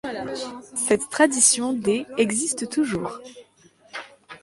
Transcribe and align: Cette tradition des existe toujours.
Cette 0.73 1.09
tradition 1.11 1.73
des 1.73 2.07
existe 2.17 2.67
toujours. 2.71 3.19